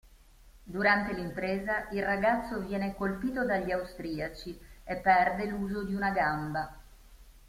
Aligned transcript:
Durante 0.65 1.13
l'impresa 1.13 1.87
il 1.91 2.03
ragazzo 2.03 2.57
viene 2.61 2.95
colpito 2.95 3.45
dagli 3.45 3.69
Austriaci 3.69 4.59
e 4.83 4.95
perde 4.95 5.45
l'uso 5.45 5.83
di 5.83 5.93
una 5.93 6.09
gamba. 6.09 6.75